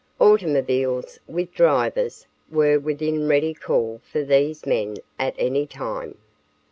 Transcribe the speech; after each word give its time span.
Automobiles, 0.19 1.19
with 1.27 1.53
drivers, 1.53 2.25
were 2.49 2.79
within 2.79 3.27
ready 3.27 3.53
call 3.53 4.01
for 4.03 4.23
these 4.23 4.65
men 4.65 4.95
at 5.19 5.35
any 5.37 5.67
time. 5.67 6.17